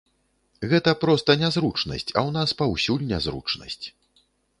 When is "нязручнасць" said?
1.41-2.05, 3.13-3.79